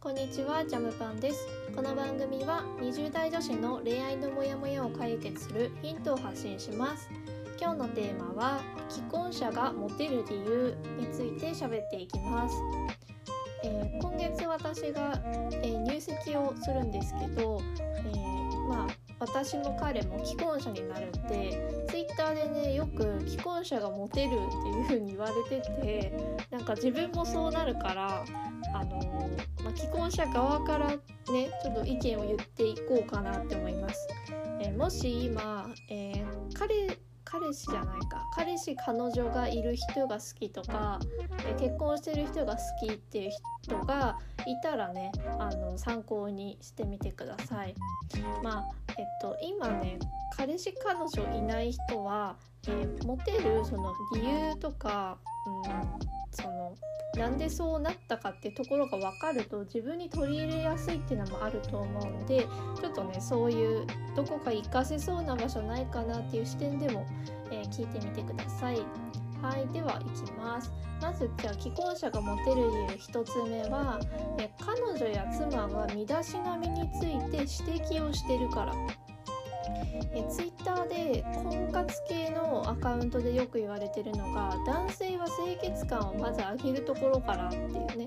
[0.00, 1.48] こんにちは、ジャムパンです。
[1.74, 7.10] この番組は20代女子の恋愛のモヤモヤを解決するヒントを発信します。
[7.60, 12.54] 今日のテーマは既婚者がモテる理由について喋っていきます。
[13.64, 24.34] えー今月私が、えー入籍をするんですけど、えーまあ私も彼も既婚者になるんでツイッターでねよく既婚者がモテるって
[24.68, 26.12] いう風に言われてて
[26.50, 28.24] なんか自分もそうなるから
[28.74, 29.00] あの
[29.64, 30.98] まあ、既婚者側からね
[31.62, 34.08] ちょっと意見を言っていこうかなって思います。
[34.60, 36.98] えーもし今、えー彼
[37.30, 40.98] 彼氏じゃないか彼氏彼女がいる人が好きとか、
[41.46, 43.30] えー結婚してる人が好きっていう
[43.62, 44.16] 人が
[44.46, 47.74] いたらねあの参考にしてみてください。
[48.42, 49.98] まあえっと今ね
[50.36, 55.62] 彼氏彼女いない人は、えーモテるその理由とか、うん、
[56.30, 56.74] その
[57.16, 62.46] なんでそうなったかってところが分かると自分に取り入れやすいっていうのもあると思うんで
[62.80, 67.06] ちょっとねそういうどこか活かせそうな場所ないかなっていう視点でも、
[67.50, 68.82] えー聞いてみてください。
[69.42, 70.72] はいでは行きます。
[71.00, 74.00] まずじゃあ既婚者がモテる理由1つ目は
[74.38, 78.74] え彼女や妻が身だしなみについて指摘をしてるから。
[80.12, 88.06] えツイッターで婚活系のアカウントでよく言われてるのが男性は清潔感をまず上げるところからっていうね。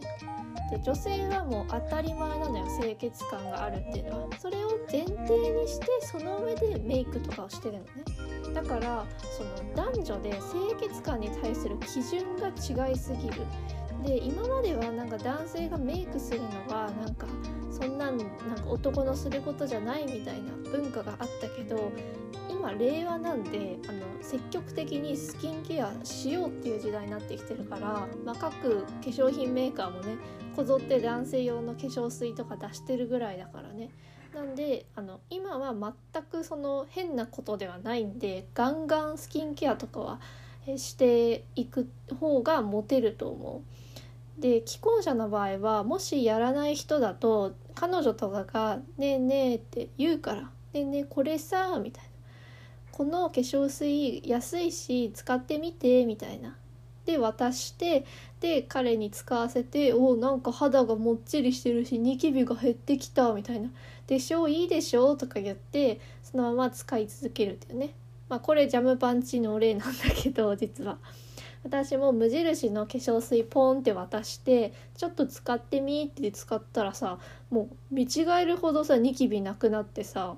[0.72, 4.38] で女性はもう当たり前なのよ清潔感があるっていうのは。
[4.40, 7.90] それを前提にしてその上でメイクとかをしてるのね。
[8.54, 9.06] だから
[9.38, 12.50] その男女で清潔感に対する基準が
[12.88, 13.42] 違いすぎる。
[14.04, 17.28] で今まではなんか男性がメイクするのはなんか
[17.72, 18.26] そんななんか
[18.68, 21.92] 男のすることじゃないみたいな文化があったけど
[22.50, 30.18] 今令和なんであの積極的にスキンケアしようっていう時代になってきてるから、まあ、各化粧品メーカーもね
[30.56, 33.90] こぞって男性用の化粧水とか出してるぐらいだからね。
[34.34, 35.74] なんであの今は
[36.14, 40.20] 全くその変なことではないんでガンガンスキンケアとかは
[40.78, 41.90] していく
[42.20, 43.64] 方がモテると思
[44.38, 44.42] う。
[44.42, 50.42] で既婚者の場合はもしやらない人だと彼女とかが「ねえねえ」って言うから
[50.74, 52.10] 「ねえねえこれさ」みたいな
[52.92, 56.56] 「この化粧水安いし使ってみて」みたいな。
[57.12, 58.06] で渡して
[58.40, 63.70] で彼に使わせて「おなんか肌がもっちりしてるしニキビが減ってきた」みたいな
[64.08, 67.94] 「でしょいいでしょ」とか言ってそのまま使い続けるっていうね。
[68.30, 70.98] まあこれジャムパンチの例なんだけど実は。
[71.64, 77.20] 私も無印の化粧水ポンって渡してちょっと使ってみって使ったらさ
[77.52, 80.38] もう見違えるほどさニキビなくなってさ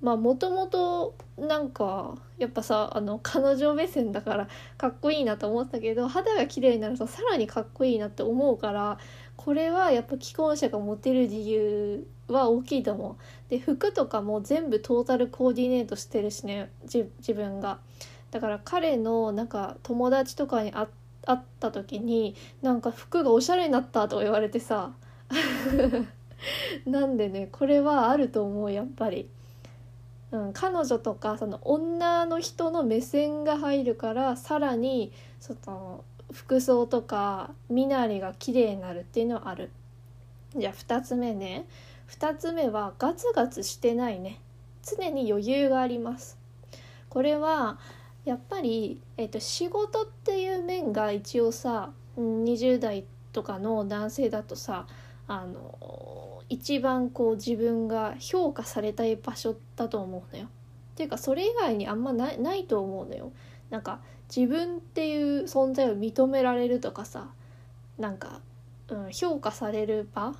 [0.00, 8.98] まあもともとなんかやっぱさあの彼女目線だからかっこいいなと思ったけど肌が綺麗になるとさらにかっこいいなって思うから
[9.36, 13.16] これはやっぱ既婚者がモテる理由は大きいと思う。
[13.50, 17.78] で服とかも全部トータルコーディネートしてるしね自分が。
[18.30, 20.88] だから彼のなんか友達とかに会
[21.28, 24.92] 会った時になんか服がおしゃれになったとか言われてさ
[26.86, 29.28] なんでねこれはあると思うやっぱり、
[30.30, 39.70] うん、彼女とかその女の人の目線が入るからさらにその服装とか身なりが綺麗になるっていうのはある。
[40.56, 41.66] じゃあ2つ目ね。
[42.10, 44.40] 2つ目はガツガツしてないね。
[44.82, 46.38] 常に余裕があります。
[47.08, 47.78] これは
[48.24, 54.86] やっぱり、えっと仕事っていう面が一応さ20代とかの男性だとさ
[55.26, 60.46] あの一番こう自分が評価されたい場所だと思うのよ。
[60.46, 60.48] っ
[60.96, 63.32] ていうかそれ以外にあんまないないと思うのよ。
[63.70, 64.00] なんか
[64.34, 67.28] 自分っていう存在を認められるとかさ
[67.98, 68.40] なんか、
[68.88, 70.34] うん、評価される場、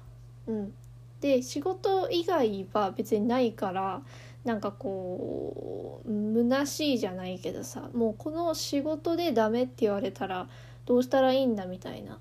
[0.47, 0.73] うん、
[1.21, 4.03] で仕事以外は別にないから
[4.45, 6.11] なんかこう
[6.43, 10.49] 虚しいじゃないけどさもうこの仕事でダメって言われたら
[10.87, 12.19] どうしたらいいんだみたいな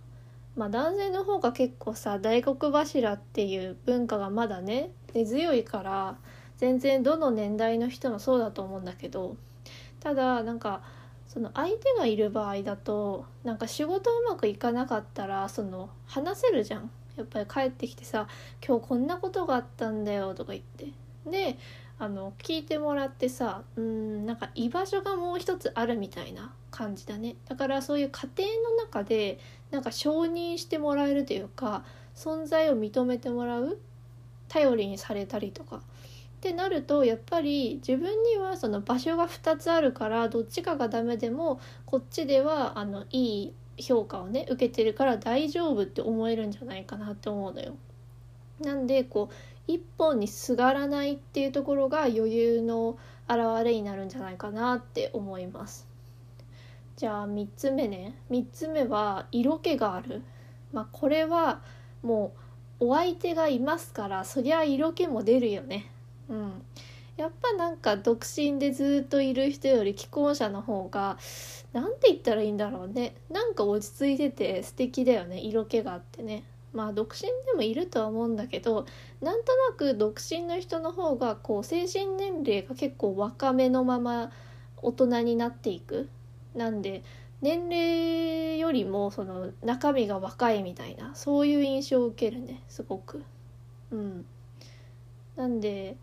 [0.58, 6.18] まあ男性の方が結構さ大黒柱っていう文化がまだね根強いから
[6.58, 9.38] 全然どの年代の人もそうだと思うんだけど
[10.00, 10.82] ただなんか
[11.28, 16.90] その相手がいる場合だとなんか仕事うまくいかなかったらその話せるじゃん。
[17.16, 18.28] やっぱり帰ってきてさ
[18.66, 20.88] 「今日こんなことがあったんだよ」とか言って。
[21.26, 21.58] で
[22.00, 29.40] あの聞いてもらってさうんなんか居場所がもう一つあるみたいな感じだねだからそういう家庭の中で
[29.72, 31.84] なんか承認してもらえるというか
[32.16, 33.80] 存在を認めてもらう
[34.48, 35.82] 頼りにされたりとかっ
[36.40, 43.54] てなるとやっぱり自分にはその場所が2つあるからどっちかがダメでもこっちではあのいい
[43.84, 47.76] 評価をね受けてるから大丈夫って思えるんじゃないかなって思うのよ。
[48.62, 52.98] なんでこう一本にすがらないっていうところが余裕の
[53.28, 55.88] 表れになるんじゃないかなって思います。
[56.96, 60.24] じゃあ3つ目ね3つ目は色気がある。
[60.74, 61.62] まあ、これは
[62.02, 62.34] も
[62.80, 65.92] うお相手がいますからそりゃ色気も出るよね。
[66.30, 66.62] うん、
[67.18, 71.18] やっぱなんか独身でずっといる人より既婚者の方が
[71.74, 76.44] 何て言ったらいいんだろうねなんか落ち着いてて素敵だよね色気があってね。
[76.74, 78.86] まあ独身でもいるとは思うんだけど
[79.22, 84.32] なんとなく独身の人の方がこう精神年齢が結構若めのまま
[84.82, 86.10] 大人になっていく
[86.54, 87.04] なんで
[87.42, 93.24] 年齢よりもその中身が若いみたいなそういう印象を受けるねすごく。
[93.92, 94.26] うん、
[95.36, 95.98] なんで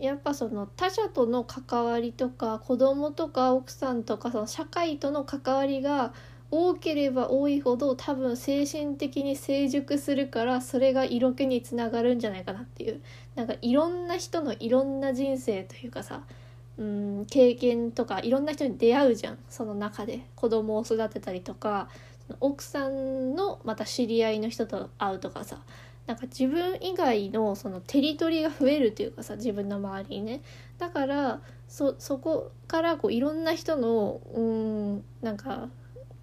[0.00, 6.12] やっぱその他者との関わりとか子供とか奥さんとかその社会との関わりが
[6.50, 13.02] 多ければ多いほど多分精神的に成熟するからそれが色気につながるんじゃないかなっていう。
[13.34, 16.22] なんかいろんな人のいろんな人生というかさ
[16.78, 19.38] うん経験とかいろんな人に出会うじゃん。
[19.48, 20.26] その中で。
[20.36, 21.88] 子供を育てたりとか
[22.40, 25.58] 奥さんのまた知り合いの人と会うとかさ。
[26.06, 30.40] なんか自分以外のそのテリトリーが増えるというかさ自分の周りにね。
[30.78, 35.68] だからそそこからこういろんな人のうんなんか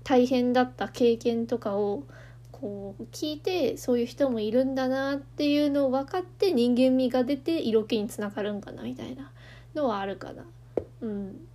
[0.04, 2.04] 大変だった経験とかを
[2.52, 9.32] こう聞いてそういう人もいるんだなっていうのを分かって人間味が出て色気につながるんかなみたいな
[9.76, 10.46] のはあるかな。
[11.02, 11.46] うん、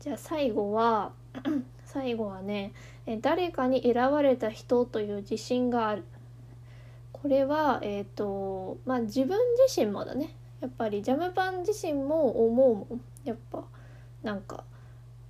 [0.00, 1.12] じゃあ最後は
[1.84, 2.72] 最後はね
[3.20, 6.04] 誰かに選ばれた人という自信がある。
[7.12, 13.64] これはえっ、ー、とまあ自分自身もだねやっぱりジャムパン自身も思うもんやっぱ
[14.22, 14.64] なんか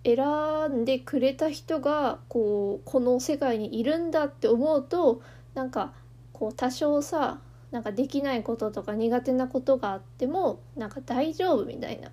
[0.06, 5.20] 選んでくれた人がこうこの世界にいるんだって思うと
[5.54, 5.92] なんか
[6.32, 7.40] こう多少さ
[7.72, 12.10] なんかできないこととか苦手なことがあってもなんか大丈夫みたいな。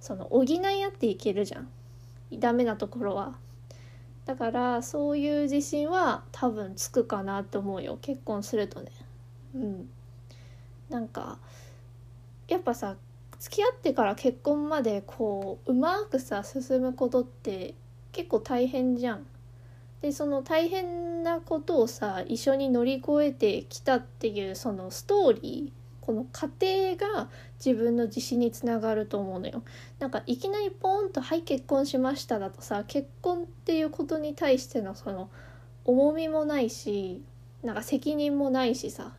[0.00, 1.68] その補い合っていけるじゃん。
[2.32, 3.38] ダメなところは。
[4.24, 7.98] だからそういう自信は多分つくかなと思うよ。
[8.00, 8.90] 結婚するとね。
[9.54, 9.88] うん。
[10.90, 11.38] なんか
[12.48, 12.96] やっぱさ
[13.38, 17.74] 付き合ってから結婚までこううまくさ進むことって
[18.12, 19.26] 結構大変じゃん。
[20.00, 27.28] でその大変なことをさ一緒に乗り越えてきたっていうそのストーリーこの過程が
[27.64, 29.62] 自分の自信につながると思うのよ。
[29.98, 35.30] なんかいきなりポーンと「はい結婚しました」だとさ結婚っていうことに対してのその
[35.84, 37.22] 重みもないし
[37.62, 39.14] なんか責任もないしさ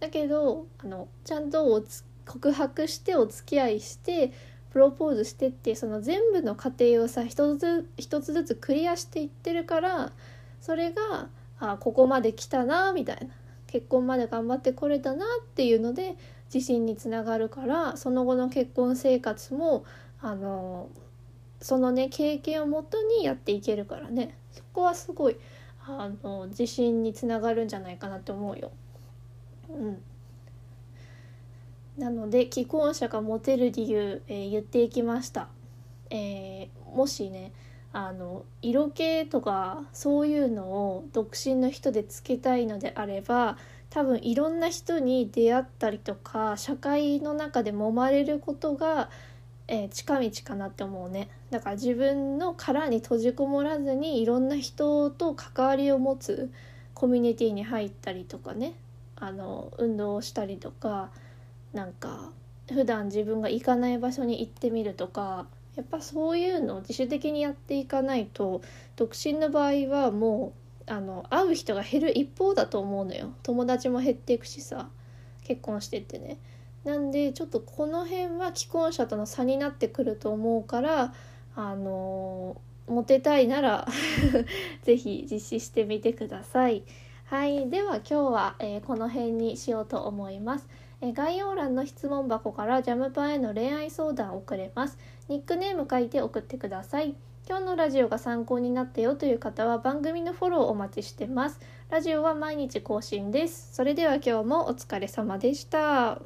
[0.00, 4.32] だけどあのちゃんとおつ告白してお付き合いして
[4.70, 10.12] プロポーズしてってその全部の過程をさ一つ一つずつクリアしていってるから
[10.60, 11.28] それが
[11.58, 13.34] あここまで来たなみたいな。
[13.68, 16.16] 結婚まで頑張ってこれたなっていうので
[16.52, 19.84] 自信につながるからその後の結婚生活も
[20.20, 20.88] あの
[21.60, 24.34] そのね経験をもとにやっていけるからね。
[24.52, 25.36] そこはすごい
[25.86, 28.70] あの自信につながるんじゃないかなって思うよ。
[29.70, 30.02] うん。
[31.98, 35.48] なので既婚者がモテる理由、えー、言っていきました、
[36.10, 37.52] えー、もしね
[37.92, 43.56] あの色気とかそういうのを独身の人でつけたいのであれば
[43.90, 49.10] 多分いろんな人に出会ったりとか社会の中で揉まれることが、
[49.66, 51.30] えー、近道かなって思うね。
[51.50, 56.52] だから自分の殻に閉じこもらずにいろんな人と関わりを持つ
[56.92, 58.74] コミュニティに入ったりとかね。
[59.20, 61.10] あの運動をしたりとか
[61.72, 62.32] なんか
[62.72, 65.46] 普段自分が行かない場所に行ってみるとか
[65.76, 68.62] やっぱそういうのを自主的にやっていかないと
[68.96, 70.52] 独身の場合はも
[70.86, 74.88] うあの会う人が減る一方だと思うのよ友達も減っていくしさ
[75.44, 76.38] 結婚してってね
[76.84, 81.14] なんでちょっとこの辺は既婚者との差になってくると思うから
[81.54, 83.86] あのモテたいなら
[84.82, 86.82] 是非実施してみてください。
[87.24, 90.66] はい、では今日は、えー、この辺にしようと思います。
[91.00, 94.98] え概要欄の質問箱からジャムパンへの恋愛相談を送れます。
[95.28, 97.14] ニックネーム書いて送ってください。
[97.48, 101.60] 今日のラジオが参考になったよという方は番組のフォローお待ちしてます。
[101.88, 103.74] ラジオは毎日更新です。
[103.74, 106.20] それでは今日もお疲れ様でした。